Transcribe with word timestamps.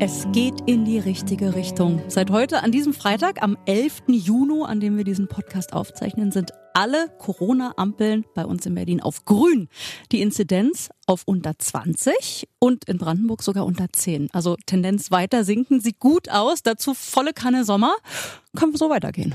Es 0.00 0.26
geht 0.32 0.60
in 0.66 0.84
die 0.84 0.98
richtige 0.98 1.54
Richtung. 1.54 2.02
Seit 2.08 2.30
heute, 2.30 2.62
an 2.62 2.72
diesem 2.72 2.92
Freitag, 2.92 3.42
am 3.42 3.56
11. 3.66 4.02
Juni, 4.08 4.64
an 4.64 4.80
dem 4.80 4.96
wir 4.96 5.04
diesen 5.04 5.28
Podcast 5.28 5.72
aufzeichnen, 5.72 6.32
sind 6.32 6.52
alle 6.72 7.08
Corona-Ampeln 7.18 8.24
bei 8.34 8.44
uns 8.44 8.66
in 8.66 8.74
Berlin 8.74 9.00
auf 9.00 9.24
grün. 9.24 9.68
Die 10.10 10.20
Inzidenz 10.20 10.90
auf 11.06 11.22
unter 11.26 11.56
20 11.56 12.48
und 12.58 12.86
in 12.86 12.98
Brandenburg 12.98 13.42
sogar 13.44 13.64
unter 13.64 13.86
10. 13.90 14.30
Also 14.32 14.56
Tendenz 14.66 15.12
weiter 15.12 15.44
sinken, 15.44 15.80
sieht 15.80 16.00
gut 16.00 16.28
aus. 16.28 16.62
Dazu 16.64 16.92
volle 16.94 17.32
Kanne 17.32 17.64
Sommer. 17.64 17.94
Können 18.56 18.72
wir 18.72 18.78
so 18.78 18.90
weitergehen. 18.90 19.34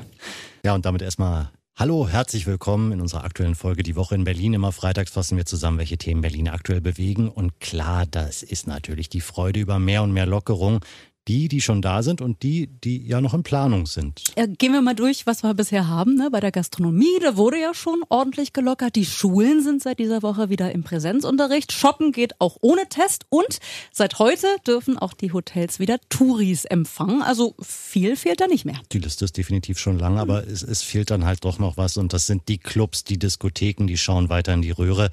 Ja, 0.65 0.75
und 0.75 0.85
damit 0.85 1.01
erstmal 1.01 1.51
Hallo, 1.79 2.09
herzlich 2.09 2.45
willkommen 2.45 2.91
in 2.91 2.99
unserer 2.99 3.23
aktuellen 3.23 3.55
Folge 3.55 3.83
Die 3.83 3.95
Woche 3.95 4.13
in 4.13 4.25
Berlin. 4.25 4.53
Immer 4.53 4.73
freitags 4.73 5.11
fassen 5.11 5.37
wir 5.37 5.45
zusammen, 5.45 5.77
welche 5.77 5.97
Themen 5.97 6.19
Berlin 6.19 6.49
aktuell 6.49 6.81
bewegen. 6.81 7.29
Und 7.29 7.61
klar, 7.61 8.05
das 8.05 8.43
ist 8.43 8.67
natürlich 8.67 9.07
die 9.07 9.21
Freude 9.21 9.61
über 9.61 9.79
mehr 9.79 10.03
und 10.03 10.11
mehr 10.11 10.25
Lockerung 10.25 10.81
die, 11.29 11.47
die 11.47 11.61
schon 11.61 11.83
da 11.83 12.01
sind 12.01 12.21
und 12.21 12.41
die, 12.41 12.67
die 12.83 13.05
ja 13.05 13.21
noch 13.21 13.35
in 13.35 13.43
Planung 13.43 13.85
sind. 13.85 14.23
Ja, 14.35 14.47
gehen 14.47 14.73
wir 14.73 14.81
mal 14.81 14.95
durch, 14.95 15.27
was 15.27 15.43
wir 15.43 15.53
bisher 15.53 15.87
haben. 15.87 16.15
Ne? 16.15 16.29
Bei 16.31 16.39
der 16.39 16.51
Gastronomie, 16.51 17.19
da 17.21 17.37
wurde 17.37 17.61
ja 17.61 17.75
schon 17.75 18.01
ordentlich 18.09 18.51
gelockert. 18.51 18.95
Die 18.95 19.05
Schulen 19.05 19.61
sind 19.61 19.83
seit 19.83 19.99
dieser 19.99 20.23
Woche 20.23 20.49
wieder 20.49 20.71
im 20.71 20.83
Präsenzunterricht. 20.83 21.71
Shoppen 21.71 22.13
geht 22.13 22.41
auch 22.41 22.57
ohne 22.61 22.89
Test. 22.89 23.27
Und 23.29 23.59
seit 23.91 24.17
heute 24.17 24.47
dürfen 24.65 24.97
auch 24.97 25.13
die 25.13 25.31
Hotels 25.31 25.77
wieder 25.77 25.99
Touris 26.09 26.65
empfangen. 26.65 27.21
Also 27.21 27.53
viel 27.61 28.15
fehlt 28.15 28.41
da 28.41 28.47
nicht 28.47 28.65
mehr. 28.65 28.79
Die 28.91 28.97
Liste 28.97 29.25
ist 29.25 29.37
definitiv 29.37 29.77
schon 29.77 29.99
lang, 29.99 30.17
aber 30.17 30.47
es, 30.47 30.63
es 30.63 30.81
fehlt 30.81 31.11
dann 31.11 31.25
halt 31.25 31.45
doch 31.45 31.59
noch 31.59 31.77
was. 31.77 31.97
Und 31.97 32.11
das 32.11 32.25
sind 32.25 32.47
die 32.47 32.57
Clubs, 32.57 33.03
die 33.03 33.19
Diskotheken, 33.19 33.85
die 33.85 33.97
schauen 33.97 34.29
weiter 34.29 34.55
in 34.55 34.63
die 34.63 34.71
Röhre. 34.71 35.11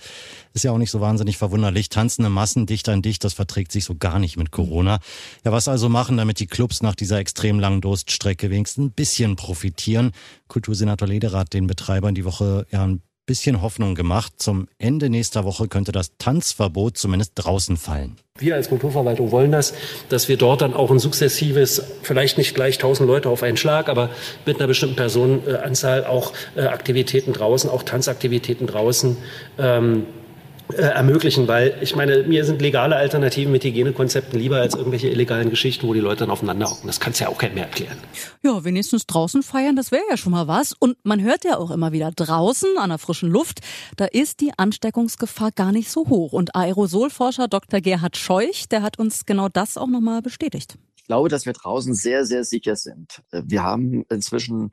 Ist 0.55 0.65
ja 0.65 0.73
auch 0.73 0.79
nicht 0.79 0.91
so 0.91 1.03
wahnsinnig 1.03 1.37
verwunderlich. 1.37 1.91
Tanzende 1.91 2.31
Massen 2.31 2.65
dicht 2.65 2.89
an 2.89 3.03
dicht, 3.03 3.23
das 3.23 3.35
verträgt 3.35 3.71
sich 3.71 3.85
so 3.85 3.97
gar 3.97 4.19
nicht 4.19 4.39
mit 4.39 4.51
Corona. 4.51 5.01
Ja, 5.45 5.53
was 5.53 5.69
also 5.69 5.91
machen? 5.91 6.06
Machen, 6.07 6.19
damit 6.19 6.39
die 6.39 6.47
Clubs 6.47 6.83
nach 6.83 6.95
dieser 6.95 7.19
extrem 7.19 7.59
langen 7.59 7.81
Durststrecke 7.81 8.49
wenigstens 8.49 8.85
ein 8.85 8.93
bisschen 8.93 9.35
profitieren. 9.35 10.13
Kultursenator 10.47 11.09
Lederer 11.09 11.41
hat 11.41 11.53
den 11.53 11.67
Betreibern 11.67 12.15
die 12.15 12.25
Woche 12.25 12.65
ja 12.71 12.85
ein 12.87 13.03
bisschen 13.27 13.61
Hoffnung 13.61 13.97
gemacht. 13.97 14.35
Zum 14.37 14.69
Ende 14.79 15.11
nächster 15.11 15.43
Woche 15.43 15.67
könnte 15.67 15.91
das 15.91 16.13
Tanzverbot 16.19 16.97
zumindest 16.97 17.33
draußen 17.35 17.77
fallen. 17.77 18.15
Wir 18.39 18.55
als 18.55 18.69
Kulturverwaltung 18.69 19.33
wollen 19.33 19.51
das, 19.51 19.75
dass 20.11 20.29
wir 20.29 20.37
dort 20.37 20.61
dann 20.61 20.75
auch 20.75 20.93
ein 20.93 21.01
sukzessives, 21.01 21.83
vielleicht 22.03 22.39
nicht 22.39 22.55
gleich 22.55 22.77
1000 22.77 23.09
Leute 23.09 23.29
auf 23.29 23.43
einen 23.43 23.57
Schlag, 23.57 23.89
aber 23.89 24.11
mit 24.45 24.59
einer 24.59 24.69
bestimmten 24.69 24.95
Personenanzahl 24.95 26.05
auch 26.05 26.35
äh, 26.55 26.67
Aktivitäten 26.67 27.33
draußen, 27.33 27.69
auch 27.69 27.83
Tanzaktivitäten 27.83 28.69
draußen 28.69 29.17
ähm, 29.59 30.07
äh, 30.73 30.83
ermöglichen, 30.83 31.47
weil 31.47 31.79
ich 31.81 31.95
meine, 31.95 32.25
mir 32.25 32.45
sind 32.45 32.61
legale 32.61 32.97
Alternativen 32.97 33.53
mit 33.53 33.63
Hygienekonzepten 33.63 34.39
lieber 34.39 34.57
als 34.57 34.75
irgendwelche 34.75 35.09
illegalen 35.09 35.49
Geschichten, 35.49 35.87
wo 35.87 35.95
die 35.95 36.01
Leute 36.01 36.21
dann 36.21 36.31
aufeinander 36.31 36.69
hocken. 36.69 36.89
Das 36.89 36.99
kannst 36.99 37.21
ja 37.21 37.29
auch 37.29 37.39
kein 37.39 37.55
mehr 37.55 37.65
erklären. 37.65 37.97
Ja, 38.43 38.65
wenigstens 38.65 39.07
draußen 39.07 39.43
feiern, 39.43 39.77
das 39.77 39.93
wäre 39.93 40.03
ja 40.11 40.17
schon 40.17 40.33
mal 40.33 40.49
was. 40.49 40.73
Und 40.73 40.97
man 41.05 41.23
hört 41.23 41.45
ja 41.45 41.57
auch 41.57 41.71
immer 41.71 41.93
wieder 41.93 42.11
draußen 42.11 42.79
an 42.79 42.91
der 42.91 42.99
frischen 42.99 43.31
Luft, 43.31 43.61
da 43.97 44.07
ist 44.07 44.41
die 44.41 44.53
Ansteckungsgefahr 44.57 45.53
gar 45.53 45.71
nicht 45.71 45.91
so 45.91 46.09
hoch. 46.09 46.33
Und 46.33 46.57
Aerosolforscher 46.57 47.47
Dr. 47.47 47.81
Gerhard 47.81 48.17
Scheuch, 48.17 48.69
der 48.69 48.83
hat 48.83 48.99
uns 48.99 49.25
genau 49.25 49.49
das 49.49 49.79
auch 49.79 49.89
nochmal 49.89 50.21
bestätigt. 50.21 50.79
Ich 50.97 51.05
glaube, 51.05 51.29
dass 51.29 51.47
wir 51.47 51.53
draußen 51.53 51.95
sehr, 51.95 52.25
sehr 52.25 52.43
sicher 52.43 52.75
sind. 52.75 53.23
Wir 53.31 53.63
haben 53.63 54.05
inzwischen 54.09 54.73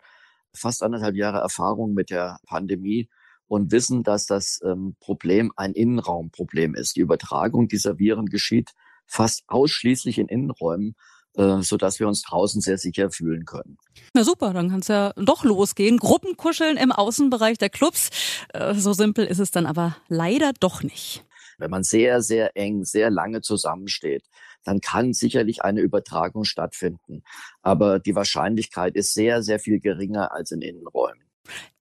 fast 0.56 0.82
anderthalb 0.82 1.16
Jahre 1.16 1.38
Erfahrung 1.38 1.94
mit 1.94 2.10
der 2.10 2.40
Pandemie 2.48 3.10
und 3.48 3.72
wissen, 3.72 4.04
dass 4.04 4.26
das 4.26 4.60
ähm, 4.64 4.96
Problem 5.00 5.52
ein 5.56 5.74
Innenraumproblem 5.74 6.76
ist. 6.76 6.96
Die 6.96 7.02
Übertragung 7.02 7.68
dieser 7.68 8.00
Viren 8.00 8.28
geschieht 8.28 8.72
fast 9.06 9.44
ausschließlich 9.48 10.18
in 10.18 10.28
Innenräumen, 10.28 10.96
äh, 11.36 11.62
so 11.62 11.78
dass 11.78 12.00
wir 12.00 12.08
uns 12.08 12.22
draußen 12.22 12.62
sehr 12.62 12.78
sicher 12.78 13.12
fühlen 13.12 13.46
können. 13.46 13.78
Na 14.14 14.24
super, 14.24 14.54
dann 14.54 14.70
kann 14.70 14.80
es 14.80 14.88
ja 14.88 15.14
doch 15.16 15.44
losgehen. 15.44 15.98
Gruppenkuscheln 15.98 16.78
im 16.78 16.92
Außenbereich 16.92 17.58
der 17.58 17.70
Clubs. 17.70 18.10
Äh, 18.54 18.76
so 18.76 18.94
simpel 18.94 19.26
ist 19.26 19.40
es 19.40 19.52
dann 19.52 19.66
aber 19.66 19.98
leider 20.08 20.54
doch 20.60 20.84
nicht. 20.84 21.26
Wenn 21.58 21.72
man 21.72 21.84
sehr, 21.84 22.22
sehr 22.22 22.58
eng, 22.58 22.84
sehr 22.84 23.10
lange 23.10 23.42
zusammensteht, 23.42 24.24
dann 24.64 24.82
kann 24.82 25.14
sicherlich 25.14 25.64
eine 25.64 25.82
Übertragung 25.82 26.46
stattfinden. 26.46 27.24
Aber 27.62 28.00
die 28.00 28.16
Wahrscheinlichkeit 28.16 28.96
ist 28.96 29.14
sehr, 29.14 29.44
sehr 29.44 29.60
viel 29.60 29.80
geringer 29.80 30.32
als 30.32 30.52
in 30.52 30.62
Innenräumen. 30.62 31.24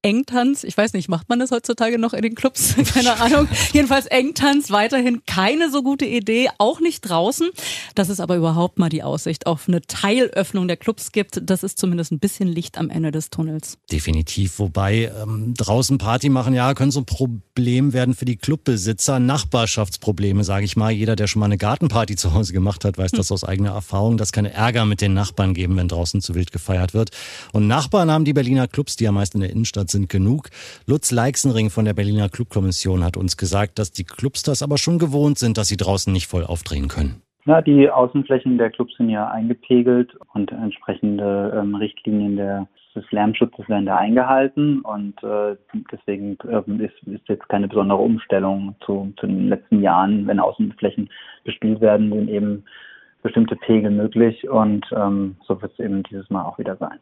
Engtanz, 0.03 0.65
ich 0.65 0.77
weiß 0.77 0.95
nicht, 0.95 1.09
macht 1.09 1.29
man 1.29 1.39
das 1.39 1.53
heutzutage 1.53 1.97
noch 1.97 2.13
in 2.13 2.23
den 2.23 2.35
Clubs? 2.35 2.75
Keine 2.95 3.21
Ahnung. 3.21 3.47
Jedenfalls 3.73 4.07
Engtanz 4.07 4.73
weiterhin 4.73 5.23
keine 5.27 5.71
so 5.71 5.83
gute 5.85 6.05
Idee, 6.05 6.49
auch 6.59 6.81
nicht 6.81 7.03
draußen. 7.03 7.51
Dass 7.95 8.09
es 8.09 8.19
aber 8.19 8.37
überhaupt 8.37 8.81
mal 8.81 8.89
die 8.89 9.05
Aussicht 9.05 9.47
auf 9.47 9.69
eine 9.69 9.81
Teilöffnung 9.81 10.67
der 10.67 10.77
Clubs 10.77 11.13
gibt, 11.13 11.41
das 11.49 11.63
ist 11.63 11.79
zumindest 11.79 12.11
ein 12.11 12.19
bisschen 12.19 12.49
Licht 12.49 12.79
am 12.79 12.91
Ende 12.91 13.13
des 13.13 13.31
Tunnels. 13.31 13.79
Definitiv. 13.93 14.59
Wobei 14.59 15.13
ähm, 15.23 15.55
draußen 15.57 15.99
Party 15.99 16.29
machen, 16.31 16.53
ja, 16.53 16.75
können 16.75 16.91
so 16.91 17.01
ein 17.01 17.07
Problem 17.07 17.93
werden 17.93 18.15
für 18.15 18.25
die 18.25 18.37
Clubbesitzer. 18.37 19.21
Nachbarschaftsprobleme, 19.21 20.43
sage 20.43 20.65
ich 20.65 20.77
mal. 20.77 20.91
Jeder, 20.91 21.15
der 21.15 21.29
schon 21.29 21.41
mal 21.41 21.47
eine 21.47 21.59
Gartenparty 21.59 22.17
zu 22.17 22.35
Hause 22.35 22.53
gemacht 22.53 22.85
hat, 22.85 22.99
weiß 22.99 23.13
hm. 23.13 23.19
das 23.19 23.31
aus 23.31 23.45
eigener 23.45 23.71
Erfahrung, 23.71 24.17
dass 24.17 24.33
keine 24.33 24.53
Ärger 24.53 24.85
mit 24.85 25.01
den 25.01 25.15
Nachbarn 25.15 25.55
geben, 25.55 25.77
wenn 25.77 25.87
draußen 25.87 26.21
zu 26.21 26.35
wild 26.35 26.51
gefeiert 26.51 26.93
wird. 26.93 27.11
Und 27.53 27.69
Nachbarn 27.69 28.11
haben 28.11 28.25
die 28.25 28.33
Berliner 28.33 28.67
Clubs, 28.67 28.97
die 28.97 29.05
ja 29.05 29.13
meist 29.13 29.35
in 29.35 29.43
der 29.43 29.51
Innenstadt 29.51 29.92
sind 29.93 30.09
genug. 30.09 30.49
Lutz 30.87 31.13
Leixenring 31.13 31.71
von 31.71 31.85
der 31.85 31.95
Berliner 31.95 32.29
Clubkommission 32.29 33.05
hat 33.05 33.17
uns 33.17 33.37
gesagt, 33.37 33.79
dass 33.79 33.93
die 33.93 34.05
Clubs 34.05 34.43
das 34.43 34.63
aber 34.63 34.79
schon 34.79 34.99
gewohnt 34.99 35.39
sind, 35.39 35.59
dass 35.59 35.69
sie 35.69 35.77
draußen 35.77 36.13
nicht 36.13 36.27
voll 36.27 36.45
aufdrehen 36.45 36.89
können. 36.89 37.23
Ja, 37.45 37.61
die 37.61 37.91
Außenflächen 37.91 38.57
der 38.57 38.71
Clubs 38.71 38.95
sind 38.97 39.11
ja 39.11 39.29
eingepegelt 39.29 40.15
und 40.33 40.53
entsprechende 40.53 41.53
ähm, 41.61 41.75
Richtlinien 41.75 42.37
der, 42.37 42.69
des 42.95 43.05
Lärmschutzes 43.11 43.69
werden 43.69 43.87
da 43.87 43.97
eingehalten 43.97 44.81
und 44.83 45.21
äh, 45.25 45.57
deswegen 45.91 46.39
äh, 46.45 46.85
ist, 46.85 46.95
ist 47.09 47.29
jetzt 47.29 47.49
keine 47.49 47.67
besondere 47.67 47.99
Umstellung 47.99 48.77
zu, 48.87 49.13
zu 49.19 49.27
den 49.27 49.49
letzten 49.49 49.83
Jahren, 49.83 50.27
wenn 50.29 50.39
Außenflächen 50.39 51.11
bespielt 51.43 51.81
werden, 51.81 52.13
sind 52.13 52.29
eben 52.29 52.65
bestimmte 53.23 53.57
Pegel 53.57 53.91
möglich 53.91 54.49
und 54.49 54.87
ähm, 54.95 55.37
so 55.47 55.61
wird 55.61 55.73
es 55.73 55.85
eben 55.85 56.05
dieses 56.05 56.29
Mal 56.31 56.45
auch 56.45 56.59
wieder 56.59 56.77
sein. 56.77 56.99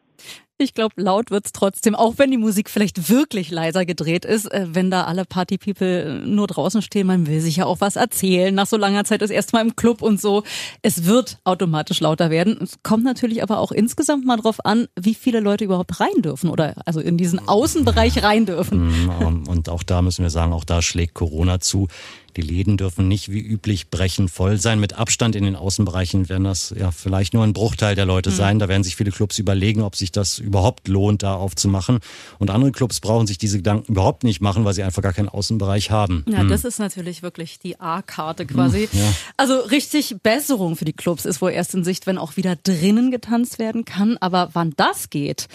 Ich 0.62 0.74
glaube, 0.74 0.94
laut 0.96 1.30
wird's 1.30 1.52
trotzdem, 1.52 1.94
auch 1.94 2.14
wenn 2.18 2.30
die 2.30 2.36
Musik 2.36 2.68
vielleicht 2.68 3.08
wirklich 3.08 3.50
leiser 3.50 3.86
gedreht 3.86 4.26
ist, 4.26 4.44
äh, 4.52 4.66
wenn 4.68 4.90
da 4.90 5.04
alle 5.04 5.24
Party-People 5.24 6.22
nur 6.26 6.46
draußen 6.46 6.82
stehen, 6.82 7.06
man 7.06 7.26
will 7.26 7.40
sich 7.40 7.56
ja 7.56 7.64
auch 7.64 7.80
was 7.80 7.96
erzählen. 7.96 8.54
Nach 8.54 8.66
so 8.66 8.76
langer 8.76 9.04
Zeit 9.04 9.22
ist 9.22 9.30
erstmal 9.30 9.64
im 9.64 9.74
Club 9.74 10.02
und 10.02 10.20
so. 10.20 10.42
Es 10.82 11.06
wird 11.06 11.38
automatisch 11.44 12.00
lauter 12.00 12.28
werden. 12.28 12.58
Es 12.60 12.82
kommt 12.82 13.04
natürlich 13.04 13.42
aber 13.42 13.58
auch 13.58 13.72
insgesamt 13.72 14.26
mal 14.26 14.36
drauf 14.36 14.62
an, 14.64 14.86
wie 15.00 15.14
viele 15.14 15.40
Leute 15.40 15.64
überhaupt 15.64 15.98
rein 15.98 16.20
dürfen 16.20 16.50
oder 16.50 16.74
also 16.84 17.00
in 17.00 17.16
diesen 17.16 17.48
Außenbereich 17.48 18.22
rein 18.22 18.44
dürfen. 18.44 19.06
Mhm, 19.06 19.48
und 19.48 19.70
auch 19.70 19.82
da 19.82 20.02
müssen 20.02 20.22
wir 20.22 20.30
sagen, 20.30 20.52
auch 20.52 20.64
da 20.64 20.82
schlägt 20.82 21.14
Corona 21.14 21.60
zu. 21.60 21.88
Die 22.36 22.42
Läden 22.42 22.76
dürfen 22.76 23.08
nicht 23.08 23.32
wie 23.32 23.40
üblich 23.40 23.90
brechen 23.90 24.28
voll 24.28 24.58
sein. 24.58 24.78
Mit 24.78 24.92
Abstand 24.92 25.34
in 25.34 25.44
den 25.44 25.56
Außenbereichen 25.56 26.28
werden 26.28 26.44
das 26.44 26.72
ja 26.76 26.90
vielleicht 26.90 27.34
nur 27.34 27.44
ein 27.44 27.52
Bruchteil 27.52 27.94
der 27.94 28.06
Leute 28.06 28.30
mhm. 28.30 28.34
sein. 28.34 28.58
Da 28.58 28.68
werden 28.68 28.84
sich 28.84 28.96
viele 28.96 29.10
Clubs 29.10 29.38
überlegen, 29.38 29.82
ob 29.82 29.96
sich 29.96 30.09
das 30.10 30.38
überhaupt 30.38 30.88
lohnt, 30.88 31.22
da 31.22 31.34
aufzumachen. 31.34 32.00
Und 32.38 32.50
andere 32.50 32.72
Clubs 32.72 33.00
brauchen 33.00 33.26
sich 33.26 33.38
diese 33.38 33.58
Gedanken 33.58 33.92
überhaupt 33.92 34.24
nicht 34.24 34.40
machen, 34.40 34.64
weil 34.64 34.74
sie 34.74 34.82
einfach 34.82 35.02
gar 35.02 35.12
keinen 35.12 35.28
Außenbereich 35.28 35.90
haben. 35.90 36.24
Ja, 36.28 36.42
mhm. 36.42 36.48
das 36.48 36.64
ist 36.64 36.78
natürlich 36.78 37.22
wirklich 37.22 37.58
die 37.58 37.80
A-Karte 37.80 38.46
quasi. 38.46 38.88
Mhm, 38.92 38.98
ja. 38.98 39.12
Also 39.36 39.58
richtig 39.58 40.16
Besserung 40.22 40.76
für 40.76 40.84
die 40.84 40.92
Clubs 40.92 41.24
ist 41.24 41.40
wohl 41.42 41.52
erst 41.52 41.74
in 41.74 41.84
Sicht, 41.84 42.06
wenn 42.06 42.18
auch 42.18 42.36
wieder 42.36 42.56
drinnen 42.56 43.10
getanzt 43.10 43.58
werden 43.58 43.84
kann. 43.84 44.16
Aber 44.18 44.50
wann 44.52 44.72
das 44.76 45.10
geht, 45.10 45.48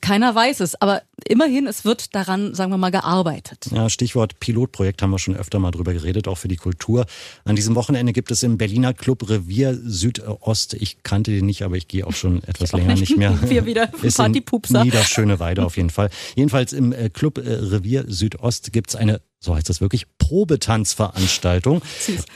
keiner 0.00 0.34
weiß 0.34 0.60
es, 0.60 0.80
aber 0.80 1.02
immerhin, 1.26 1.66
es 1.66 1.84
wird 1.84 2.14
daran, 2.14 2.54
sagen 2.54 2.70
wir 2.70 2.76
mal, 2.76 2.90
gearbeitet. 2.90 3.68
Ja, 3.72 3.88
Stichwort 3.88 4.38
Pilotprojekt 4.38 5.00
haben 5.00 5.10
wir 5.10 5.18
schon 5.18 5.36
öfter 5.36 5.58
mal 5.58 5.70
drüber 5.70 5.94
geredet, 5.94 6.28
auch 6.28 6.36
für 6.36 6.48
die 6.48 6.56
Kultur. 6.56 7.06
An 7.44 7.56
diesem 7.56 7.74
Wochenende 7.74 8.12
gibt 8.12 8.30
es 8.30 8.42
im 8.42 8.58
Berliner 8.58 8.92
Club 8.92 9.28
Revier 9.28 9.78
Südost, 9.82 10.74
ich 10.74 11.02
kannte 11.02 11.30
den 11.30 11.46
nicht, 11.46 11.62
aber 11.62 11.76
ich 11.76 11.88
gehe 11.88 12.06
auch 12.06 12.12
schon 12.12 12.42
etwas 12.44 12.72
länger 12.72 12.94
nicht. 12.94 13.16
mehr. 13.16 13.38
Wir 13.48 13.64
wieder 13.64 13.86
Partypupser. 14.16 14.84
Niederschöne 14.84 15.40
Weide 15.40 15.64
auf 15.64 15.76
jeden 15.76 15.90
Fall. 15.90 16.10
Jedenfalls 16.36 16.72
im 16.72 16.92
äh, 16.92 17.08
Club 17.08 17.38
äh, 17.38 17.50
Revier 17.50 18.04
Südost 18.06 18.72
gibt 18.72 18.90
es 18.90 18.96
eine 18.96 19.20
so 19.42 19.56
heißt 19.56 19.68
das 19.70 19.80
wirklich, 19.80 20.06
Probetanzveranstaltung. 20.18 21.80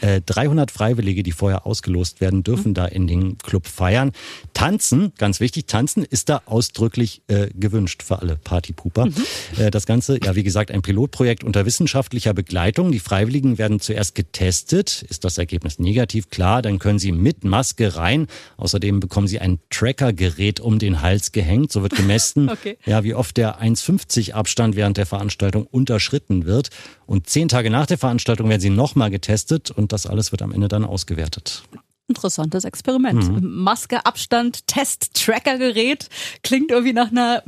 Äh, 0.01 0.23
300 0.23 0.71
Freiwillige, 0.71 1.23
die 1.23 1.33
vorher 1.33 1.67
ausgelost 1.67 2.23
werden, 2.23 2.43
dürfen 2.43 2.71
mhm. 2.71 2.75
da 2.75 2.87
in 2.87 3.06
den 3.06 3.37
Club 3.39 3.67
feiern. 3.67 4.12
Tanzen, 4.55 5.12
ganz 5.19 5.39
wichtig, 5.39 5.67
tanzen 5.67 6.03
ist 6.03 6.31
da 6.31 6.41
ausdrücklich 6.47 7.23
äh, 7.29 7.49
gewünscht 7.55 8.03
für 8.03 8.21
alle 8.21 8.37
Partypuper. 8.37 9.06
Mhm. 9.06 9.15
Äh, 9.59 9.71
das 9.71 9.85
Ganze, 9.85 10.19
ja 10.25 10.35
wie 10.35 10.43
gesagt, 10.43 10.71
ein 10.71 10.81
Pilotprojekt 10.81 11.45
unter 11.45 11.67
wissenschaftlicher 11.67 12.33
Begleitung. 12.33 12.91
Die 12.91 13.01
Freiwilligen 13.01 13.59
werden 13.59 13.81
zuerst 13.81 14.15
getestet. 14.15 15.03
Ist 15.09 15.25
das 15.25 15.37
Ergebnis 15.37 15.79
negativ? 15.79 16.31
Klar, 16.31 16.62
dann 16.62 16.79
können 16.79 16.99
sie 16.99 17.12
mit 17.12 17.45
Maske 17.45 17.97
rein. 17.97 18.29
Außerdem 18.57 19.00
bekommen 19.00 19.29
sie 19.29 19.41
ein 19.41 19.61
Trackergerät 19.69 20.59
um 20.59 20.79
den 20.79 21.03
Hals 21.03 21.33
gehängt. 21.33 21.71
So 21.71 21.83
wird 21.83 21.95
gemessen, 21.95 22.49
okay. 22.50 22.79
ja, 22.87 23.05
wie 23.05 23.15
oft 23.15 23.37
der 23.37 23.61
1,50 23.61 24.33
Abstand 24.33 24.75
während 24.75 24.97
der 24.97 25.07
Veranstaltung 25.07 25.67
unterschritten 25.67 26.47
wird. 26.47 26.71
Und 27.06 27.29
zehn 27.29 27.49
Tage 27.49 27.71
nach 27.71 27.87
der 27.87 27.99
Veranstaltung 27.99 28.49
werden 28.49 28.61
sie 28.61 28.71
nochmal 28.71 29.11
getestet 29.11 29.71
und 29.71 29.93
das 29.93 30.06
alles 30.06 30.33
wird 30.33 30.43
am 30.43 30.53
Ende 30.53 30.69
dann 30.69 30.85
ausgewertet. 30.85 31.65
Interessantes 32.06 32.65
Experiment. 32.65 33.43
Mhm. 33.43 33.62
Maske, 33.62 34.05
Abstand, 34.05 34.67
Test, 34.67 35.15
Tracker-Gerät. 35.15 36.11
Klingt 36.43 36.71
irgendwie 36.71 36.93
nach 36.93 37.11
einer 37.11 37.43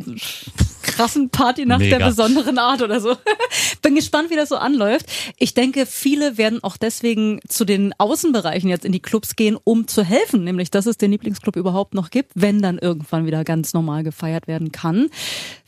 krassen 0.83 1.29
Party 1.29 1.67
nach 1.67 1.79
Mega. 1.79 1.99
der 1.99 2.07
besonderen 2.07 2.59
Art 2.59 2.81
oder 2.81 3.01
so. 3.01 3.17
Bin 3.83 3.95
gespannt, 3.95 4.31
wie 4.31 4.37
das 4.37 4.49
so 4.49 4.57
anläuft. 4.57 5.07
Ich 5.37 5.53
denke, 5.53 5.85
viele 5.85 6.39
werden 6.39 6.65
auch 6.65 6.79
deswegen 6.79 7.41
zu 7.49 7.67
den 7.67 7.93
Außenbereichen 7.99 8.71
jetzt 8.71 8.87
in 8.87 8.93
die 8.93 9.01
Clubs 9.01 9.37
gehen, 9.37 9.59
um 9.63 9.89
zu 9.89 10.03
helfen, 10.03 10.45
nämlich 10.45 10.71
dass 10.71 10.87
es 10.87 10.97
den 10.97 11.11
Lieblingsclub 11.11 11.57
überhaupt 11.57 11.93
noch 11.93 12.11
gibt, 12.11 12.33
wenn 12.35 12.63
dann 12.63 12.79
irgendwann 12.79 13.27
wieder 13.27 13.45
ganz 13.45 13.75
normal 13.75 14.05
gefeiert 14.05 14.47
werden 14.47 14.73
kann. 14.73 15.11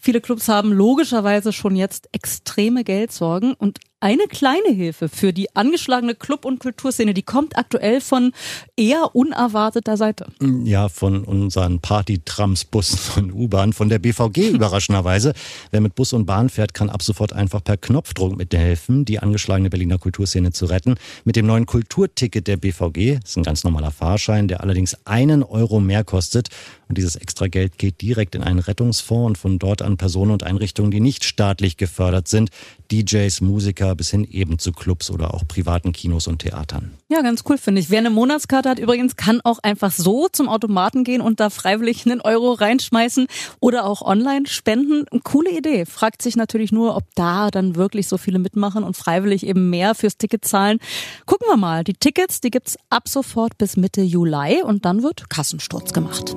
Viele 0.00 0.20
Clubs 0.20 0.48
haben 0.48 0.72
logischerweise 0.72 1.52
schon 1.52 1.76
jetzt 1.76 2.08
extreme 2.12 2.84
Geldsorgen 2.84 3.54
und 3.54 3.80
eine 4.00 4.28
kleine 4.28 4.68
Hilfe 4.68 5.08
für 5.08 5.32
die 5.32 5.56
angeschlagene 5.56 6.14
Club- 6.14 6.44
und 6.44 6.60
Kulturszene, 6.60 7.14
die 7.14 7.24
kommt 7.24 7.58
aktuell 7.58 8.00
von 8.00 8.32
eher 8.76 9.16
unerwarteter 9.16 9.96
Seite. 9.96 10.26
Ja, 10.40 10.88
von 10.88 11.24
unseren 11.24 11.80
Party-Trams, 11.80 12.66
Bussen 12.66 12.98
und 13.16 13.32
U-Bahn, 13.32 13.72
von 13.72 13.88
der 13.88 13.98
BVG 13.98 14.50
überraschenderweise. 14.52 15.32
Wer 15.72 15.80
mit 15.80 15.96
Bus 15.96 16.12
und 16.12 16.26
Bahn 16.26 16.48
fährt, 16.48 16.74
kann 16.74 16.90
ab 16.90 17.02
sofort 17.02 17.32
einfach 17.32 17.62
per 17.64 17.76
Knopfdruck 17.76 18.36
mithelfen, 18.36 19.04
die 19.04 19.18
angeschlagene 19.18 19.68
Berliner 19.68 19.98
Kulturszene 19.98 20.52
zu 20.52 20.66
retten. 20.66 20.94
Mit 21.24 21.34
dem 21.34 21.46
neuen 21.46 21.66
Kulturticket 21.66 22.46
der 22.46 22.56
BVG, 22.56 23.18
das 23.20 23.30
ist 23.30 23.36
ein 23.36 23.42
ganz 23.42 23.64
normaler 23.64 23.90
Fahrschein, 23.90 24.46
der 24.46 24.60
allerdings 24.60 24.96
einen 25.06 25.42
Euro 25.42 25.80
mehr 25.80 26.04
kostet. 26.04 26.50
Und 26.88 26.96
dieses 26.96 27.16
extra 27.16 27.48
Geld 27.48 27.78
geht 27.78 28.00
direkt 28.00 28.34
in 28.36 28.42
einen 28.42 28.60
Rettungsfonds 28.60 29.26
und 29.26 29.38
von 29.38 29.58
dort 29.58 29.82
an 29.82 29.97
Personen 29.98 30.30
und 30.30 30.42
Einrichtungen, 30.42 30.90
die 30.90 31.00
nicht 31.00 31.24
staatlich 31.24 31.76
gefördert 31.76 32.28
sind. 32.28 32.50
DJs, 32.90 33.42
Musiker 33.42 33.94
bis 33.94 34.10
hin 34.10 34.24
eben 34.24 34.58
zu 34.58 34.72
Clubs 34.72 35.10
oder 35.10 35.34
auch 35.34 35.46
privaten 35.46 35.92
Kinos 35.92 36.26
und 36.26 36.38
Theatern. 36.38 36.92
Ja, 37.10 37.20
ganz 37.20 37.44
cool 37.48 37.58
finde 37.58 37.80
ich. 37.80 37.90
Wer 37.90 37.98
eine 37.98 38.10
Monatskarte 38.10 38.68
hat 38.70 38.78
übrigens, 38.78 39.16
kann 39.16 39.40
auch 39.44 39.58
einfach 39.62 39.92
so 39.92 40.28
zum 40.28 40.48
Automaten 40.48 41.04
gehen 41.04 41.20
und 41.20 41.40
da 41.40 41.50
freiwillig 41.50 42.06
einen 42.06 42.20
Euro 42.20 42.52
reinschmeißen 42.52 43.26
oder 43.60 43.84
auch 43.84 44.00
online 44.02 44.46
spenden. 44.46 45.04
Coole 45.22 45.50
Idee. 45.50 45.84
Fragt 45.84 46.22
sich 46.22 46.36
natürlich 46.36 46.72
nur, 46.72 46.96
ob 46.96 47.04
da 47.14 47.50
dann 47.50 47.76
wirklich 47.76 48.08
so 48.08 48.16
viele 48.16 48.38
mitmachen 48.38 48.84
und 48.84 48.96
freiwillig 48.96 49.46
eben 49.46 49.68
mehr 49.68 49.94
fürs 49.94 50.16
Ticket 50.16 50.44
zahlen. 50.44 50.78
Gucken 51.26 51.46
wir 51.50 51.56
mal. 51.56 51.84
Die 51.84 51.94
Tickets, 51.94 52.40
die 52.40 52.50
gibt's 52.50 52.78
ab 52.88 53.08
sofort 53.08 53.58
bis 53.58 53.76
Mitte 53.76 54.00
Juli 54.00 54.62
und 54.62 54.84
dann 54.84 55.02
wird 55.02 55.28
Kassensturz 55.28 55.92
gemacht. 55.92 56.36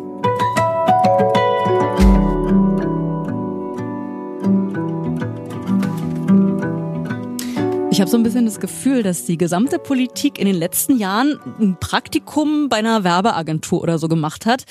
Ich 7.91 7.99
habe 7.99 8.09
so 8.09 8.15
ein 8.15 8.23
bisschen 8.23 8.45
das 8.45 8.61
Gefühl, 8.61 9.03
dass 9.03 9.25
die 9.25 9.37
gesamte 9.37 9.77
Politik 9.77 10.39
in 10.39 10.45
den 10.45 10.55
letzten 10.55 10.97
Jahren 10.97 11.37
ein 11.59 11.75
Praktikum 11.77 12.69
bei 12.69 12.77
einer 12.77 13.03
Werbeagentur 13.03 13.81
oder 13.81 13.99
so 13.99 14.07
gemacht 14.07 14.45
hat. 14.45 14.63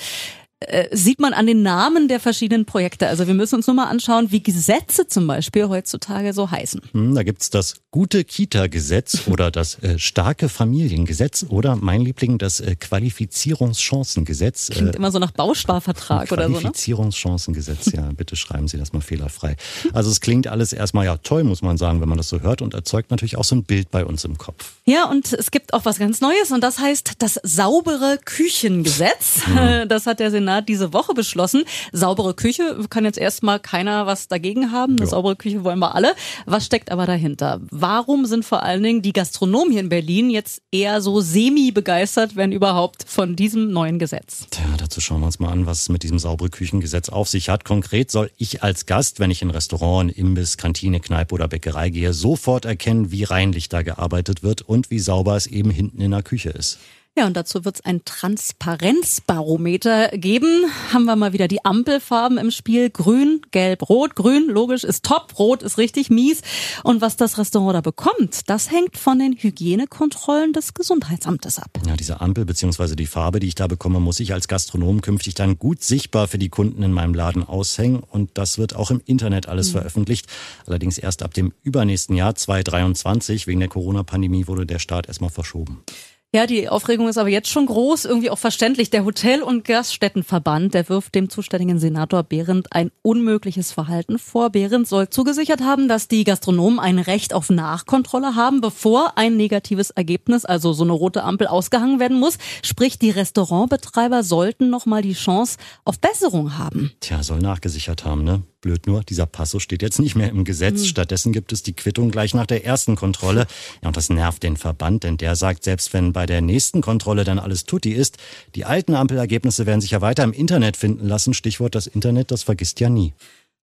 Äh, 0.67 0.95
sieht 0.95 1.19
man 1.19 1.33
an 1.33 1.47
den 1.47 1.63
Namen 1.63 2.07
der 2.07 2.19
verschiedenen 2.19 2.65
Projekte. 2.65 3.07
Also 3.07 3.25
wir 3.25 3.33
müssen 3.33 3.55
uns 3.55 3.65
nur 3.65 3.75
mal 3.75 3.85
anschauen, 3.85 4.31
wie 4.31 4.43
Gesetze 4.43 5.07
zum 5.07 5.25
Beispiel 5.25 5.67
heutzutage 5.69 6.33
so 6.33 6.51
heißen. 6.51 6.81
Hm, 6.91 7.15
da 7.15 7.23
gibt's 7.23 7.49
das 7.49 7.77
gute 7.89 8.23
Kita-Gesetz 8.23 9.23
oder 9.27 9.49
das 9.49 9.81
äh, 9.81 9.97
starke 9.97 10.49
Familiengesetz 10.49 11.47
oder 11.49 11.75
mein 11.77 12.01
Liebling 12.01 12.37
das 12.37 12.59
äh, 12.59 12.75
Qualifizierungschancengesetz. 12.75 14.69
Klingt 14.69 14.93
äh, 14.93 14.97
immer 14.97 15.11
so 15.11 15.17
nach 15.17 15.31
Bausparvertrag 15.31 16.31
oder 16.31 16.43
so. 16.43 16.49
Ne? 16.49 16.59
Qualifizierungschancengesetz, 16.59 17.91
ja, 17.93 18.11
bitte 18.15 18.35
schreiben 18.35 18.67
Sie 18.67 18.77
das 18.77 18.93
mal 18.93 19.01
fehlerfrei. 19.01 19.55
Also 19.93 20.11
es 20.11 20.21
klingt 20.21 20.45
alles 20.45 20.73
erstmal 20.73 21.05
ja 21.05 21.17
toll, 21.17 21.43
muss 21.43 21.63
man 21.63 21.79
sagen, 21.79 22.01
wenn 22.01 22.09
man 22.09 22.19
das 22.19 22.29
so 22.29 22.41
hört 22.41 22.61
und 22.61 22.75
erzeugt 22.75 23.09
natürlich 23.09 23.35
auch 23.35 23.45
so 23.45 23.55
ein 23.55 23.63
Bild 23.63 23.89
bei 23.89 24.05
uns 24.05 24.25
im 24.25 24.37
Kopf. 24.37 24.73
Ja, 24.85 25.09
und 25.09 25.33
es 25.33 25.49
gibt 25.49 25.73
auch 25.73 25.85
was 25.85 25.97
ganz 25.97 26.21
Neues 26.21 26.51
und 26.51 26.61
das 26.61 26.77
heißt 26.77 27.13
das 27.17 27.39
saubere 27.41 28.19
Küchengesetz. 28.23 29.47
Mhm. 29.47 29.89
Das 29.89 30.05
hat 30.05 30.19
der 30.19 30.29
Senat 30.29 30.50
Senat 30.51 30.67
diese 30.67 30.91
Woche 30.91 31.13
beschlossen. 31.13 31.63
Saubere 31.91 32.33
Küche 32.33 32.77
kann 32.89 33.05
jetzt 33.05 33.17
erstmal 33.17 33.59
keiner 33.59 34.05
was 34.05 34.27
dagegen 34.27 34.71
haben. 34.71 34.93
Eine 34.93 35.05
ja. 35.05 35.07
saubere 35.07 35.35
Küche 35.35 35.63
wollen 35.63 35.79
wir 35.79 35.95
alle. 35.95 36.13
Was 36.45 36.65
steckt 36.65 36.91
aber 36.91 37.05
dahinter? 37.05 37.61
Warum 37.71 38.25
sind 38.25 38.43
vor 38.43 38.63
allen 38.63 38.83
Dingen 38.83 39.01
die 39.01 39.13
Gastronomen 39.13 39.71
hier 39.71 39.81
in 39.81 39.89
Berlin 39.89 40.29
jetzt 40.29 40.61
eher 40.71 41.01
so 41.01 41.21
semi 41.21 41.71
begeistert, 41.71 42.35
wenn 42.35 42.51
überhaupt, 42.51 43.05
von 43.07 43.35
diesem 43.35 43.71
neuen 43.71 43.97
Gesetz? 43.97 44.47
Tja, 44.51 44.65
dazu 44.77 44.99
schauen 44.99 45.21
wir 45.21 45.27
uns 45.27 45.39
mal 45.39 45.51
an, 45.51 45.65
was 45.65 45.81
es 45.81 45.89
mit 45.89 46.03
diesem 46.03 46.19
saubere 46.19 46.49
Küchengesetz 46.49 47.09
auf 47.09 47.29
sich 47.29 47.49
hat. 47.49 47.63
Konkret 47.63 48.11
soll 48.11 48.29
ich 48.37 48.63
als 48.63 48.85
Gast, 48.85 49.19
wenn 49.19 49.31
ich 49.31 49.41
in 49.41 49.49
Restaurant, 49.49 50.11
Imbiss, 50.11 50.57
Kantine, 50.57 50.99
Kneipe 50.99 51.33
oder 51.33 51.47
Bäckerei 51.47 51.89
gehe, 51.89 52.13
sofort 52.13 52.65
erkennen, 52.65 53.11
wie 53.11 53.23
reinlich 53.23 53.69
da 53.69 53.81
gearbeitet 53.83 54.43
wird 54.43 54.61
und 54.61 54.91
wie 54.91 54.99
sauber 54.99 55.35
es 55.37 55.47
eben 55.47 55.71
hinten 55.71 56.01
in 56.01 56.11
der 56.11 56.23
Küche 56.23 56.49
ist. 56.49 56.79
Ja, 57.17 57.27
und 57.27 57.35
dazu 57.35 57.65
wird 57.65 57.75
es 57.75 57.83
ein 57.83 58.05
Transparenzbarometer 58.05 60.17
geben. 60.17 60.63
Haben 60.93 61.03
wir 61.03 61.17
mal 61.17 61.33
wieder 61.33 61.49
die 61.49 61.65
Ampelfarben 61.65 62.37
im 62.37 62.51
Spiel. 62.51 62.89
Grün, 62.89 63.41
Gelb, 63.51 63.89
Rot. 63.89 64.15
Grün, 64.15 64.47
logisch, 64.47 64.85
ist 64.85 65.03
top. 65.03 65.37
Rot 65.37 65.61
ist 65.61 65.77
richtig 65.77 66.09
mies. 66.09 66.41
Und 66.85 67.01
was 67.01 67.17
das 67.17 67.37
Restaurant 67.37 67.75
da 67.75 67.81
bekommt, 67.81 68.49
das 68.49 68.71
hängt 68.71 68.95
von 68.95 69.19
den 69.19 69.33
Hygienekontrollen 69.33 70.53
des 70.53 70.73
Gesundheitsamtes 70.73 71.59
ab. 71.59 71.71
Ja, 71.85 71.97
diese 71.97 72.21
Ampel 72.21 72.45
bzw. 72.45 72.95
die 72.95 73.07
Farbe, 73.07 73.41
die 73.41 73.47
ich 73.47 73.55
da 73.55 73.67
bekomme, 73.67 73.99
muss 73.99 74.21
ich 74.21 74.31
als 74.31 74.47
Gastronom 74.47 75.01
künftig 75.01 75.33
dann 75.33 75.59
gut 75.59 75.83
sichtbar 75.83 76.29
für 76.29 76.37
die 76.37 76.47
Kunden 76.47 76.81
in 76.81 76.93
meinem 76.93 77.13
Laden 77.13 77.43
aushängen. 77.43 77.99
Und 77.99 78.29
das 78.35 78.57
wird 78.57 78.73
auch 78.73 78.89
im 78.89 79.01
Internet 79.03 79.49
alles 79.49 79.67
mhm. 79.67 79.79
veröffentlicht. 79.79 80.27
Allerdings 80.65 80.97
erst 80.97 81.23
ab 81.23 81.33
dem 81.33 81.51
übernächsten 81.61 82.15
Jahr 82.15 82.35
2023. 82.35 83.47
Wegen 83.47 83.59
der 83.59 83.67
Corona-Pandemie 83.67 84.47
wurde 84.47 84.65
der 84.65 84.79
Start 84.79 85.09
erstmal 85.09 85.29
verschoben. 85.29 85.83
Ja, 86.33 86.47
die 86.47 86.69
Aufregung 86.69 87.09
ist 87.09 87.17
aber 87.17 87.27
jetzt 87.27 87.49
schon 87.49 87.65
groß, 87.65 88.05
irgendwie 88.05 88.29
auch 88.29 88.37
verständlich. 88.37 88.89
Der 88.89 89.03
Hotel- 89.03 89.43
und 89.43 89.65
Gaststättenverband, 89.65 90.73
der 90.73 90.87
wirft 90.87 91.13
dem 91.13 91.29
zuständigen 91.29 91.77
Senator 91.77 92.23
Behrendt 92.23 92.71
ein 92.71 92.89
unmögliches 93.01 93.73
Verhalten 93.73 94.17
vor. 94.17 94.49
Behrendt 94.49 94.87
soll 94.87 95.09
zugesichert 95.09 95.59
haben, 95.59 95.89
dass 95.89 96.07
die 96.07 96.23
Gastronomen 96.23 96.79
ein 96.79 96.99
Recht 96.99 97.33
auf 97.33 97.49
Nachkontrolle 97.49 98.33
haben, 98.33 98.61
bevor 98.61 99.17
ein 99.17 99.35
negatives 99.35 99.89
Ergebnis, 99.89 100.45
also 100.45 100.71
so 100.71 100.85
eine 100.85 100.93
rote 100.93 101.23
Ampel, 101.23 101.47
ausgehangen 101.47 101.99
werden 101.99 102.17
muss. 102.17 102.37
Sprich, 102.63 102.97
die 102.97 103.09
Restaurantbetreiber 103.09 104.23
sollten 104.23 104.69
nochmal 104.69 105.01
die 105.01 105.15
Chance 105.15 105.57
auf 105.83 105.99
Besserung 105.99 106.57
haben. 106.57 106.93
Tja, 107.01 107.23
soll 107.23 107.39
nachgesichert 107.39 108.05
haben, 108.05 108.23
ne? 108.23 108.43
Blöd 108.61 108.85
nur, 108.85 109.03
dieser 109.03 109.25
Passus 109.25 109.63
steht 109.63 109.81
jetzt 109.81 109.99
nicht 109.99 110.15
mehr 110.15 110.29
im 110.29 110.43
Gesetz. 110.43 110.81
Hm. 110.81 110.85
Stattdessen 110.85 111.33
gibt 111.33 111.51
es 111.51 111.63
die 111.63 111.73
Quittung 111.73 112.11
gleich 112.11 112.35
nach 112.35 112.45
der 112.45 112.63
ersten 112.63 112.95
Kontrolle. 112.95 113.47
Ja, 113.81 113.87
und 113.87 113.97
das 113.97 114.09
nervt 114.09 114.43
den 114.43 114.55
Verband, 114.55 115.03
denn 115.03 115.17
der 115.17 115.35
sagt, 115.35 115.63
selbst 115.63 115.93
wenn 115.93 116.13
bei 116.13 116.27
der 116.27 116.41
nächsten 116.41 116.81
Kontrolle 116.81 117.23
dann 117.23 117.39
alles 117.39 117.65
tutti 117.65 117.91
ist, 117.91 118.17
die 118.53 118.65
alten 118.65 118.93
Ampelergebnisse 118.93 119.65
werden 119.65 119.81
sich 119.81 119.91
ja 119.91 120.01
weiter 120.01 120.23
im 120.23 120.31
Internet 120.31 120.77
finden 120.77 121.07
lassen. 121.07 121.33
Stichwort 121.33 121.73
das 121.73 121.87
Internet, 121.87 122.29
das 122.29 122.43
vergisst 122.43 122.79
ja 122.79 122.89
nie. 122.89 123.13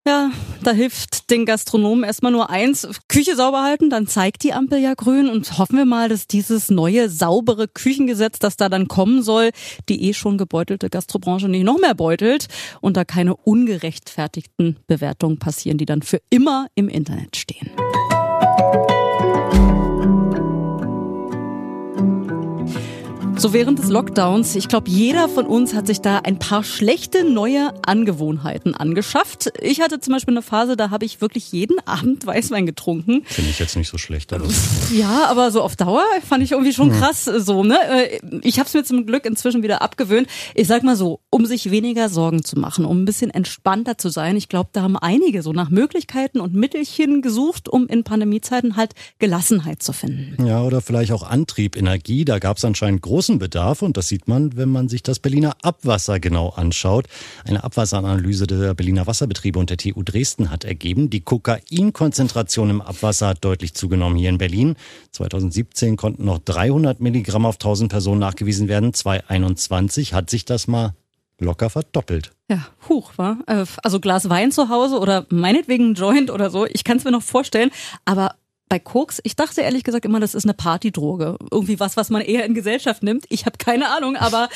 Ja, 0.07 0.31
da 0.63 0.71
hilft 0.71 1.33
den 1.33 1.47
Gastronomen 1.47 2.05
erstmal 2.05 2.31
nur 2.31 2.49
eins, 2.49 2.87
Küche 3.09 3.35
sauber 3.35 3.65
halten, 3.65 3.91
dann 3.91 4.07
zeigt 4.07 4.45
die 4.45 4.53
Ampel 4.53 4.79
ja 4.79 4.95
grün 4.95 5.29
und 5.29 5.59
hoffen 5.59 5.77
wir 5.77 5.85
mal, 5.85 6.09
dass 6.09 6.29
dieses 6.29 6.71
neue 6.71 7.11
saubere 7.11 7.67
Küchengesetz, 7.67 8.39
das 8.39 8.57
da 8.57 8.69
dann 8.69 8.87
kommen 8.87 9.25
soll, 9.25 9.51
die 9.89 10.09
eh 10.09 10.15
schon 10.15 10.39
gebeutelte 10.39 10.91
Gastrobranche 10.91 11.49
nicht 11.49 11.65
noch 11.65 11.81
mehr 11.81 11.97
beutelt 11.97 12.47
und 12.81 12.97
da 12.97 13.05
keine 13.05 13.35
ungerechtfertigten 13.35 14.77
Bewertungen 14.87 15.41
passieren, 15.41 15.77
die 15.77 15.87
dann 15.87 16.03
für 16.03 16.21
immer 16.31 16.69
im 16.77 16.89
Internet 16.89 17.37
stehen. 17.37 17.69
So 23.47 23.53
während 23.53 23.79
des 23.79 23.91
Lockdowns, 23.91 24.57
ich 24.57 24.67
glaube, 24.67 24.91
jeder 24.91 25.29
von 25.29 25.47
uns 25.47 25.73
hat 25.73 25.87
sich 25.87 26.01
da 26.01 26.19
ein 26.19 26.37
paar 26.41 26.65
schlechte 26.65 27.23
neue 27.23 27.73
Angewohnheiten 27.87 28.75
angeschafft. 28.75 29.53
Ich 29.61 29.81
hatte 29.81 30.01
zum 30.01 30.15
Beispiel 30.15 30.35
eine 30.35 30.43
Phase, 30.43 30.77
da 30.77 30.91
habe 30.91 31.05
ich 31.05 31.21
wirklich 31.21 31.53
jeden 31.53 31.79
Abend 31.87 32.27
Weißwein 32.27 32.67
getrunken. 32.67 33.23
Finde 33.25 33.51
ich 33.53 33.61
jetzt 33.61 33.77
nicht 33.77 33.89
so 33.89 33.99
schlecht. 33.99 34.33
Aber 34.33 34.47
ja, 34.93 35.27
aber 35.29 35.53
so 35.53 35.63
auf 35.63 35.77
Dauer 35.77 36.03
fand 36.29 36.43
ich 36.43 36.51
irgendwie 36.51 36.73
schon 36.73 36.91
krass 36.91 37.25
so. 37.25 37.63
Ne? 37.63 37.79
Äh, 37.89 38.19
ich 38.43 38.59
habe 38.59 38.67
es 38.67 38.75
mir 38.75 38.83
zum 38.83 39.07
Glück 39.07 39.25
inzwischen 39.25 39.63
wieder 39.63 39.81
abgewöhnt. 39.81 40.27
Ich 40.57 40.67
sag 40.67 40.83
mal 40.83 40.97
so, 40.97 41.21
um 41.31 41.47
sich 41.47 41.71
weniger 41.71 42.09
Sorgen 42.09 42.43
zu 42.43 42.59
machen, 42.59 42.85
um 42.85 43.03
ein 43.03 43.05
bisschen 43.05 43.31
entspannter 43.31 43.97
zu 43.97 44.09
sein. 44.09 44.37
Ich 44.37 44.49
glaube, 44.49 44.71
da 44.73 44.83
haben 44.83 44.97
einige 44.97 45.43
so 45.43 45.53
nach 45.53 45.71
Möglichkeiten 45.71 46.41
und 46.41 46.53
Mittelchen 46.53 47.23
gesucht, 47.23 47.69
um 47.69 47.87
in 47.87 48.03
Pandemiezeiten 48.03 48.75
halt 48.75 48.95
Gelassenheit 49.21 49.85
zu 49.85 49.93
finden. 49.93 50.45
Ja, 50.45 50.65
oder 50.65 50.81
vielleicht 50.81 51.13
auch 51.13 51.23
Antrieb, 51.23 51.77
Energie. 51.77 52.25
Da 52.25 52.41
gab 52.41 52.57
es 52.57 52.65
anscheinend 52.65 53.03
große 53.03 53.36
großen 53.36 53.36
Bedarf 53.39 53.83
und 53.83 53.97
das 53.97 54.09
sieht 54.09 54.29
man, 54.29 54.57
wenn 54.57 54.69
man 54.69 54.89
sich 54.89 55.03
das 55.03 55.19
Berliner 55.19 55.57
Abwasser 55.63 56.21
genau 56.21 56.51
anschaut. 56.51 57.07
Eine 57.45 57.65
Abwasseranalyse 57.65 58.47
der 58.47 58.75
Berliner 58.75 59.07
Wasserbetriebe 59.07 59.59
und 59.59 59.71
der 59.71 59.77
TU 59.77 60.03
Dresden 60.03 60.51
hat 60.51 60.65
ergeben, 60.65 61.11
die 61.11 61.21
Kokainkonzentration 61.21 62.71
im 62.71 62.81
Abwasser 62.81 63.29
hat 63.29 63.45
deutlich 63.45 63.75
zugenommen 63.75 64.17
hier 64.17 64.29
in 64.29 64.39
Berlin. 64.39 64.77
2017 65.13 65.97
konnten 65.97 66.25
noch 66.25 66.39
300 66.39 67.01
Milligramm 67.01 67.47
auf 67.47 67.57
1000 67.57 67.91
Personen 67.91 68.21
nachgewiesen 68.21 68.69
werden. 68.69 68.93
2021 68.95 70.15
hat 70.15 70.31
sich 70.31 70.45
das 70.45 70.69
mal 70.69 70.95
locker 71.39 71.71
verdoppelt. 71.71 72.33
Ja, 72.49 72.67
huch, 72.89 73.17
war. 73.17 73.39
Äh, 73.47 73.65
also 73.83 74.01
Glas 74.01 74.29
Wein 74.29 74.53
zu 74.53 74.69
Hause 74.69 74.99
oder 74.99 75.27
meinetwegen 75.29 75.91
ein 75.91 75.95
Joint 75.95 76.31
oder 76.31 76.51
so. 76.51 76.67
Ich 76.67 76.85
kann 76.85 76.97
es 76.97 77.05
mir 77.05 77.11
noch 77.11 77.23
vorstellen, 77.23 77.71
aber 78.05 78.37
bei 78.69 78.79
Koks, 78.79 79.21
ich 79.25 79.37
dachte 79.37 79.61
ehrlich 79.61 79.85
gesagt 79.85 80.05
immer, 80.05 80.21
das 80.21 80.35
ist 80.35 80.45
eine 80.45 80.55
Partydroge. 80.55 81.37
Irgendwie 81.51 81.79
was, 81.79 81.97
was 81.97 82.11
man 82.11 82.23
eher 82.23 82.45
in 82.45 82.55
Gesellschaft 82.55 83.03
nimmt. 83.03 83.25
Ich 83.29 83.47
habe 83.47 83.59
keine 83.59 83.91
Ahnung, 83.91 84.17
aber 84.17 84.49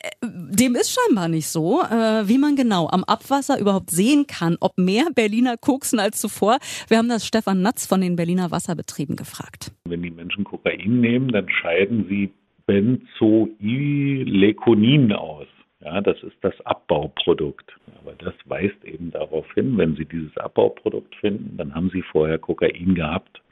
äh, 0.00 0.10
dem 0.22 0.74
ist 0.74 0.94
scheinbar 0.94 1.28
nicht 1.28 1.48
so. 1.48 1.82
Äh, 1.82 2.28
wie 2.28 2.38
man 2.38 2.56
genau 2.56 2.88
am 2.88 3.04
Abwasser 3.04 3.58
überhaupt 3.58 3.90
sehen 3.90 4.26
kann, 4.26 4.58
ob 4.60 4.76
mehr 4.76 5.06
Berliner 5.14 5.56
koksen 5.56 5.98
als 5.98 6.20
zuvor. 6.20 6.58
Wir 6.88 6.98
haben 6.98 7.08
das 7.08 7.26
Stefan 7.26 7.62
Natz 7.62 7.86
von 7.86 8.02
den 8.02 8.16
Berliner 8.16 8.50
Wasserbetrieben 8.50 9.16
gefragt. 9.16 9.72
Wenn 9.84 10.02
die 10.02 10.10
Menschen 10.10 10.44
Kokain 10.44 11.00
nehmen, 11.00 11.32
dann 11.32 11.48
scheiden 11.48 12.04
sie 12.08 12.30
Benzoylekonin 12.66 15.12
aus. 15.12 15.46
Ja, 15.84 16.00
das 16.00 16.22
ist 16.22 16.36
das 16.40 16.54
Abbauprodukt. 16.64 17.76
Aber 18.00 18.14
das 18.14 18.32
weist 18.46 18.82
eben 18.84 19.10
darauf 19.10 19.46
hin, 19.54 19.76
wenn 19.76 19.96
Sie 19.96 20.06
dieses 20.06 20.34
Abbauprodukt 20.38 21.14
finden, 21.16 21.56
dann 21.58 21.74
haben 21.74 21.90
Sie 21.90 22.02
vorher 22.02 22.38
Kokain 22.38 22.94
gehabt. 22.94 23.42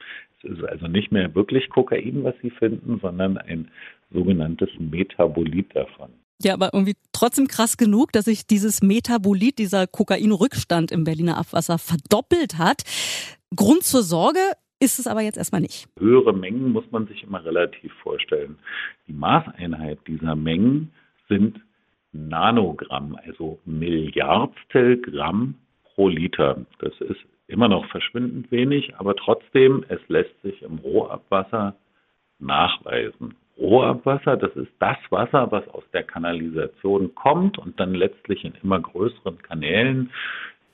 Es 0.43 0.51
ist 0.51 0.63
also 0.63 0.87
nicht 0.87 1.11
mehr 1.11 1.33
wirklich 1.35 1.69
Kokain, 1.69 2.23
was 2.23 2.35
Sie 2.41 2.49
finden, 2.49 2.99
sondern 3.01 3.37
ein 3.37 3.69
sogenanntes 4.11 4.69
Metabolit 4.77 5.75
davon. 5.75 6.09
Ja, 6.41 6.53
aber 6.53 6.71
irgendwie 6.73 6.95
trotzdem 7.13 7.47
krass 7.47 7.77
genug, 7.77 8.11
dass 8.11 8.25
sich 8.25 8.45
dieses 8.45 8.81
Metabolit, 8.81 9.59
dieser 9.59 9.87
Kokainrückstand 9.87 10.91
im 10.91 11.05
Berliner 11.05 11.37
Abwasser 11.37 11.77
verdoppelt 11.77 12.57
hat. 12.57 12.83
Grund 13.55 13.83
zur 13.83 14.03
Sorge 14.03 14.39
ist 14.79 14.99
es 14.99 15.07
aber 15.07 15.21
jetzt 15.21 15.37
erstmal 15.37 15.61
nicht. 15.61 15.87
Höhere 15.97 16.33
Mengen 16.33 16.73
muss 16.73 16.83
man 16.91 17.07
sich 17.07 17.23
immer 17.23 17.45
relativ 17.45 17.93
vorstellen. 18.01 18.57
Die 19.07 19.13
Maßeinheit 19.13 19.99
dieser 20.07 20.35
Mengen 20.35 20.91
sind 21.29 21.61
Nanogramm, 22.11 23.17
also 23.25 23.59
Milliardstel 23.65 24.97
Gramm 25.01 25.55
pro 25.83 26.09
Liter. 26.09 26.65
Das 26.79 26.93
ist 26.99 27.21
immer 27.47 27.67
noch 27.67 27.85
verschwindend 27.87 28.51
wenig, 28.51 28.95
aber 28.97 29.15
trotzdem, 29.15 29.85
es 29.89 29.99
lässt 30.07 30.41
sich 30.41 30.61
im 30.61 30.77
Rohabwasser 30.79 31.75
nachweisen. 32.39 33.35
Rohabwasser, 33.57 34.37
das 34.37 34.55
ist 34.55 34.71
das 34.79 34.97
Wasser, 35.09 35.51
was 35.51 35.67
aus 35.69 35.83
der 35.93 36.03
Kanalisation 36.03 37.13
kommt 37.15 37.57
und 37.57 37.79
dann 37.79 37.93
letztlich 37.93 38.43
in 38.43 38.53
immer 38.63 38.79
größeren 38.79 39.41
Kanälen 39.41 40.11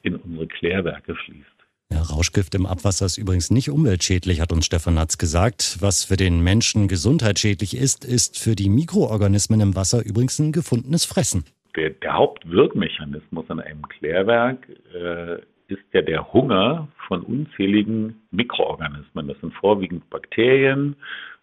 in 0.02 0.16
unsere 0.16 0.48
Klärwerke 0.48 1.16
fließt. 1.16 1.46
Ja, 1.92 2.02
Rauschgift 2.04 2.54
im 2.54 2.68
Abwasser 2.68 3.08
ist 3.08 3.18
übrigens 3.18 3.50
nicht 3.50 3.70
umweltschädlich, 3.70 4.42
hat 4.42 4.52
uns 4.52 4.68
Stefan 4.68 4.94
Natz 4.94 5.18
gesagt. 5.18 5.78
Was 5.80 6.04
für 6.04 6.18
den 6.18 6.42
Menschen 6.42 6.88
gesundheitsschädlich 6.88 7.76
ist, 7.76 8.06
ist 8.06 8.38
für 8.38 8.56
die 8.56 8.70
Mikroorganismen 8.70 9.60
im 9.60 9.76
Wasser 9.76 10.06
übrigens 10.06 10.38
ein 10.40 10.52
gefundenes 10.52 11.06
Fressen. 11.06 11.46
Der, 11.76 11.90
der 11.90 12.14
Hauptwirkmechanismus 12.14 13.46
in 13.50 13.60
einem 13.60 13.88
Klärwerk 13.88 14.68
äh, 14.94 15.40
ist 15.70 15.84
ja 15.94 16.02
der 16.02 16.34
Hunger 16.34 16.88
von 17.08 17.22
unzähligen 17.22 18.22
Mikroorganismen. 18.32 19.28
Das 19.28 19.40
sind 19.40 19.54
vorwiegend 19.54 20.10
Bakterien, 20.10 20.96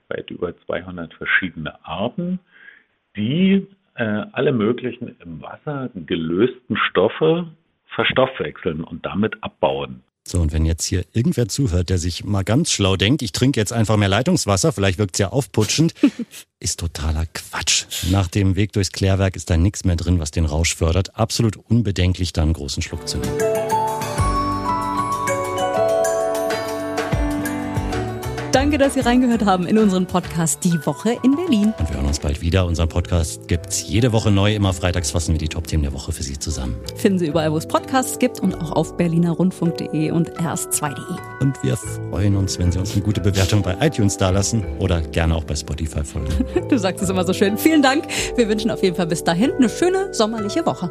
weit 0.08 0.30
über 0.30 0.54
200 0.66 1.14
verschiedene 1.14 1.84
Arten, 1.84 2.38
die 3.16 3.66
äh, 3.94 4.24
alle 4.32 4.52
möglichen 4.52 5.16
im 5.20 5.40
Wasser 5.42 5.90
gelösten 5.94 6.76
Stoffe 6.76 7.48
verstoffwechseln 7.94 8.84
und 8.84 9.06
damit 9.06 9.42
abbauen. 9.42 10.02
So, 10.26 10.40
und 10.40 10.52
wenn 10.52 10.66
jetzt 10.66 10.84
hier 10.84 11.04
irgendwer 11.12 11.46
zuhört, 11.46 11.88
der 11.88 11.98
sich 11.98 12.24
mal 12.24 12.42
ganz 12.42 12.72
schlau 12.72 12.96
denkt, 12.96 13.22
ich 13.22 13.30
trinke 13.30 13.60
jetzt 13.60 13.72
einfach 13.72 13.96
mehr 13.96 14.08
Leitungswasser, 14.08 14.72
vielleicht 14.72 14.98
wirkt 14.98 15.14
es 15.14 15.20
ja 15.20 15.28
aufputschend, 15.28 15.94
ist 16.60 16.80
totaler 16.80 17.26
Quatsch. 17.32 17.86
Nach 18.10 18.26
dem 18.26 18.56
Weg 18.56 18.72
durchs 18.72 18.90
Klärwerk 18.90 19.36
ist 19.36 19.50
da 19.50 19.56
nichts 19.56 19.84
mehr 19.84 19.96
drin, 19.96 20.18
was 20.18 20.32
den 20.32 20.44
Rausch 20.44 20.74
fördert. 20.74 21.16
Absolut 21.16 21.56
unbedenklich, 21.56 22.32
da 22.32 22.42
einen 22.42 22.54
großen 22.54 22.82
Schluck 22.82 23.06
zu 23.06 23.18
nehmen. 23.18 23.75
Danke, 28.66 28.78
dass 28.78 28.94
Sie 28.94 29.00
reingehört 29.00 29.44
haben 29.44 29.64
in 29.68 29.78
unseren 29.78 30.06
Podcast 30.06 30.64
Die 30.64 30.84
Woche 30.84 31.16
in 31.22 31.36
Berlin. 31.36 31.72
Und 31.78 31.88
wir 31.88 31.98
hören 31.98 32.06
uns 32.06 32.18
bald 32.18 32.40
wieder. 32.40 32.66
Unseren 32.66 32.88
Podcast 32.88 33.46
gibt 33.46 33.68
es 33.68 33.88
jede 33.88 34.10
Woche 34.12 34.32
neu. 34.32 34.56
Immer 34.56 34.72
freitags 34.72 35.12
fassen 35.12 35.34
wir 35.34 35.38
die 35.38 35.46
Top-Themen 35.46 35.84
der 35.84 35.92
Woche 35.92 36.10
für 36.10 36.24
Sie 36.24 36.36
zusammen. 36.36 36.74
Finden 36.96 37.20
Sie 37.20 37.28
überall, 37.28 37.52
wo 37.52 37.58
es 37.58 37.68
Podcasts 37.68 38.18
gibt 38.18 38.40
und 38.40 38.56
auch 38.56 38.72
auf 38.72 38.96
berlinerrundfunk.de 38.96 40.10
und 40.10 40.32
rs2.de. 40.32 40.98
Und 41.38 41.62
wir 41.62 41.76
freuen 41.76 42.34
uns, 42.34 42.58
wenn 42.58 42.72
Sie 42.72 42.80
uns 42.80 42.92
eine 42.94 43.02
gute 43.02 43.20
Bewertung 43.20 43.62
bei 43.62 43.76
iTunes 43.80 44.16
dalassen 44.16 44.64
oder 44.80 45.00
gerne 45.00 45.36
auch 45.36 45.44
bei 45.44 45.54
Spotify 45.54 46.02
folgen. 46.02 46.34
du 46.68 46.76
sagst 46.76 47.04
es 47.04 47.08
immer 47.08 47.22
so 47.22 47.34
schön. 47.34 47.58
Vielen 47.58 47.82
Dank. 47.82 48.08
Wir 48.34 48.48
wünschen 48.48 48.72
auf 48.72 48.82
jeden 48.82 48.96
Fall 48.96 49.06
bis 49.06 49.22
dahin 49.22 49.52
eine 49.52 49.68
schöne 49.68 50.12
sommerliche 50.12 50.66
Woche. 50.66 50.90